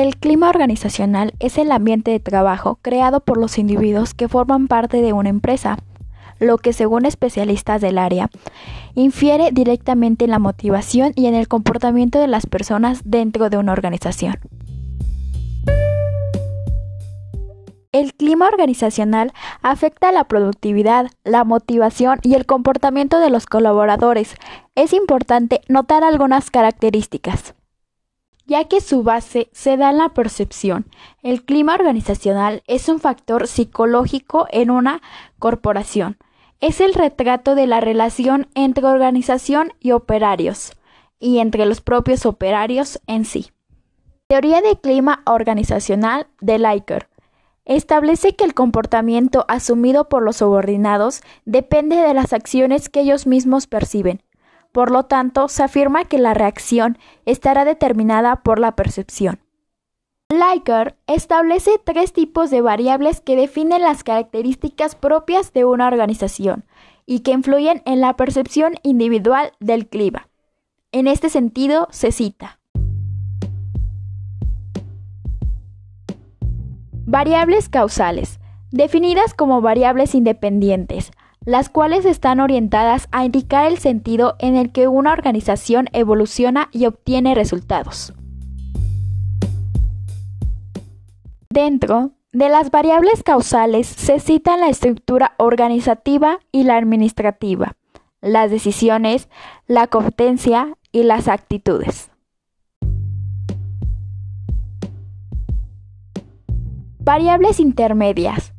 El 0.00 0.16
clima 0.16 0.48
organizacional 0.48 1.34
es 1.40 1.58
el 1.58 1.70
ambiente 1.70 2.10
de 2.10 2.20
trabajo 2.20 2.78
creado 2.80 3.20
por 3.20 3.36
los 3.36 3.58
individuos 3.58 4.14
que 4.14 4.28
forman 4.28 4.66
parte 4.66 5.02
de 5.02 5.12
una 5.12 5.28
empresa, 5.28 5.76
lo 6.38 6.56
que 6.56 6.72
según 6.72 7.04
especialistas 7.04 7.82
del 7.82 7.98
área 7.98 8.30
infiere 8.94 9.50
directamente 9.52 10.24
en 10.24 10.30
la 10.30 10.38
motivación 10.38 11.12
y 11.16 11.26
en 11.26 11.34
el 11.34 11.48
comportamiento 11.48 12.18
de 12.18 12.28
las 12.28 12.46
personas 12.46 13.02
dentro 13.04 13.50
de 13.50 13.58
una 13.58 13.72
organización. 13.72 14.36
El 17.92 18.14
clima 18.14 18.48
organizacional 18.48 19.34
afecta 19.60 20.12
la 20.12 20.24
productividad, 20.24 21.10
la 21.24 21.44
motivación 21.44 22.20
y 22.22 22.36
el 22.36 22.46
comportamiento 22.46 23.20
de 23.20 23.28
los 23.28 23.44
colaboradores. 23.44 24.34
Es 24.74 24.94
importante 24.94 25.60
notar 25.68 26.04
algunas 26.04 26.50
características 26.50 27.54
ya 28.50 28.64
que 28.64 28.80
su 28.80 29.04
base 29.04 29.48
se 29.52 29.76
da 29.76 29.90
en 29.90 29.98
la 29.98 30.08
percepción. 30.08 30.86
El 31.22 31.44
clima 31.44 31.74
organizacional 31.74 32.64
es 32.66 32.88
un 32.88 32.98
factor 32.98 33.46
psicológico 33.46 34.48
en 34.50 34.72
una 34.72 35.02
corporación. 35.38 36.18
Es 36.58 36.80
el 36.80 36.94
retrato 36.94 37.54
de 37.54 37.68
la 37.68 37.80
relación 37.80 38.48
entre 38.56 38.86
organización 38.86 39.72
y 39.78 39.92
operarios, 39.92 40.72
y 41.20 41.38
entre 41.38 41.64
los 41.64 41.80
propios 41.80 42.26
operarios 42.26 43.00
en 43.06 43.24
sí. 43.24 43.52
Teoría 44.26 44.60
de 44.62 44.80
clima 44.80 45.22
organizacional 45.26 46.26
de 46.40 46.58
Likert 46.58 47.08
establece 47.66 48.34
que 48.34 48.42
el 48.42 48.54
comportamiento 48.54 49.44
asumido 49.46 50.08
por 50.08 50.24
los 50.24 50.38
subordinados 50.38 51.20
depende 51.44 51.94
de 51.94 52.14
las 52.14 52.32
acciones 52.32 52.88
que 52.88 53.02
ellos 53.02 53.28
mismos 53.28 53.68
perciben. 53.68 54.22
Por 54.72 54.90
lo 54.90 55.04
tanto, 55.04 55.48
se 55.48 55.62
afirma 55.62 56.04
que 56.04 56.18
la 56.18 56.34
reacción 56.34 56.98
estará 57.26 57.64
determinada 57.64 58.36
por 58.36 58.58
la 58.58 58.76
percepción. 58.76 59.40
Likert 60.28 60.96
establece 61.08 61.72
tres 61.84 62.12
tipos 62.12 62.50
de 62.50 62.60
variables 62.60 63.20
que 63.20 63.34
definen 63.34 63.82
las 63.82 64.04
características 64.04 64.94
propias 64.94 65.52
de 65.52 65.64
una 65.64 65.88
organización 65.88 66.64
y 67.04 67.20
que 67.20 67.32
influyen 67.32 67.82
en 67.84 68.00
la 68.00 68.14
percepción 68.16 68.74
individual 68.84 69.52
del 69.58 69.88
clima. 69.88 70.28
En 70.92 71.08
este 71.08 71.30
sentido, 71.30 71.88
se 71.90 72.12
cita 72.12 72.60
Variables 77.06 77.68
causales, 77.68 78.38
definidas 78.70 79.34
como 79.34 79.60
variables 79.60 80.14
independientes, 80.14 81.10
las 81.44 81.70
cuales 81.70 82.04
están 82.04 82.40
orientadas 82.40 83.08
a 83.12 83.24
indicar 83.24 83.66
el 83.66 83.78
sentido 83.78 84.36
en 84.38 84.56
el 84.56 84.72
que 84.72 84.88
una 84.88 85.12
organización 85.12 85.88
evoluciona 85.92 86.68
y 86.72 86.86
obtiene 86.86 87.34
resultados. 87.34 88.12
Dentro 91.48 92.12
de 92.32 92.48
las 92.48 92.70
variables 92.70 93.22
causales 93.22 93.86
se 93.86 94.20
citan 94.20 94.60
la 94.60 94.68
estructura 94.68 95.34
organizativa 95.38 96.38
y 96.52 96.64
la 96.64 96.76
administrativa, 96.76 97.76
las 98.20 98.50
decisiones, 98.50 99.28
la 99.66 99.88
competencia 99.88 100.76
y 100.92 101.02
las 101.02 101.26
actitudes. 101.26 102.10
Variables 107.00 107.58
intermedias 107.58 108.52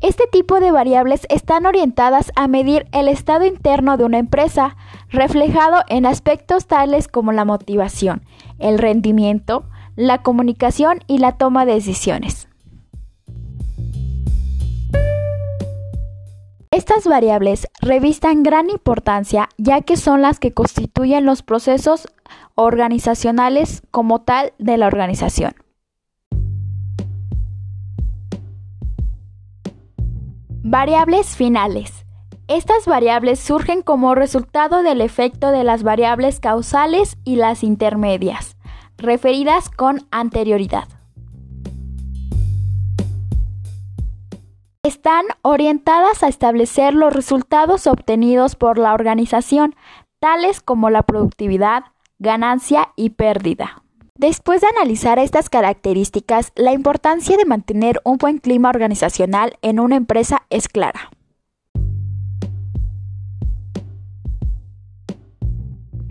este 0.00 0.26
tipo 0.30 0.60
de 0.60 0.70
variables 0.70 1.26
están 1.28 1.66
orientadas 1.66 2.30
a 2.36 2.46
medir 2.46 2.86
el 2.92 3.08
estado 3.08 3.44
interno 3.44 3.96
de 3.96 4.04
una 4.04 4.18
empresa, 4.18 4.76
reflejado 5.08 5.82
en 5.88 6.06
aspectos 6.06 6.66
tales 6.66 7.08
como 7.08 7.32
la 7.32 7.44
motivación, 7.44 8.22
el 8.58 8.78
rendimiento, 8.78 9.64
la 9.96 10.22
comunicación 10.22 11.00
y 11.08 11.18
la 11.18 11.32
toma 11.32 11.66
de 11.66 11.74
decisiones. 11.74 12.48
Estas 16.70 17.06
variables 17.06 17.66
revistan 17.80 18.44
gran 18.44 18.70
importancia 18.70 19.48
ya 19.56 19.80
que 19.80 19.96
son 19.96 20.22
las 20.22 20.38
que 20.38 20.52
constituyen 20.54 21.24
los 21.24 21.42
procesos 21.42 22.06
organizacionales 22.54 23.82
como 23.90 24.20
tal 24.20 24.52
de 24.58 24.76
la 24.76 24.86
organización. 24.86 25.54
Variables 30.64 31.36
finales. 31.36 32.04
Estas 32.48 32.86
variables 32.86 33.38
surgen 33.38 33.80
como 33.82 34.16
resultado 34.16 34.82
del 34.82 35.00
efecto 35.00 35.52
de 35.52 35.62
las 35.62 35.84
variables 35.84 36.40
causales 36.40 37.16
y 37.24 37.36
las 37.36 37.62
intermedias, 37.62 38.56
referidas 38.96 39.70
con 39.70 40.08
anterioridad. 40.10 40.88
Están 44.82 45.26
orientadas 45.42 46.24
a 46.24 46.28
establecer 46.28 46.92
los 46.92 47.12
resultados 47.12 47.86
obtenidos 47.86 48.56
por 48.56 48.78
la 48.78 48.94
organización, 48.94 49.76
tales 50.18 50.60
como 50.60 50.90
la 50.90 51.04
productividad, 51.04 51.84
ganancia 52.18 52.88
y 52.96 53.10
pérdida. 53.10 53.84
Después 54.18 54.60
de 54.60 54.66
analizar 54.66 55.20
estas 55.20 55.48
características, 55.48 56.50
la 56.56 56.72
importancia 56.72 57.36
de 57.36 57.44
mantener 57.44 58.00
un 58.02 58.16
buen 58.16 58.38
clima 58.38 58.68
organizacional 58.68 59.56
en 59.62 59.78
una 59.78 59.94
empresa 59.94 60.42
es 60.50 60.66
clara. 60.66 61.12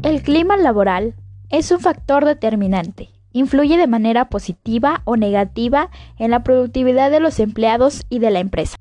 El 0.03 0.21
clima 0.21 0.55
laboral 0.55 1.15
es 1.49 1.69
un 1.71 1.81
factor 1.81 2.23
determinante. 2.23 3.09
Influye 3.33 3.75
de 3.75 3.87
manera 3.87 4.29
positiva 4.29 5.01
o 5.03 5.17
negativa 5.17 5.89
en 6.17 6.31
la 6.31 6.43
productividad 6.43 7.11
de 7.11 7.19
los 7.19 7.41
empleados 7.41 8.05
y 8.09 8.19
de 8.19 8.31
la 8.31 8.39
empresa. 8.39 8.77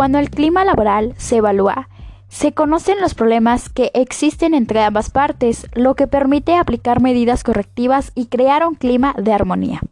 Cuando 0.00 0.18
el 0.18 0.30
clima 0.30 0.64
laboral 0.64 1.12
se 1.18 1.36
evalúa, 1.36 1.90
se 2.26 2.54
conocen 2.54 3.02
los 3.02 3.12
problemas 3.12 3.68
que 3.68 3.90
existen 3.92 4.54
entre 4.54 4.82
ambas 4.82 5.10
partes, 5.10 5.66
lo 5.74 5.94
que 5.94 6.06
permite 6.06 6.54
aplicar 6.54 7.02
medidas 7.02 7.44
correctivas 7.44 8.10
y 8.14 8.28
crear 8.28 8.66
un 8.66 8.76
clima 8.76 9.14
de 9.18 9.34
armonía. 9.34 9.82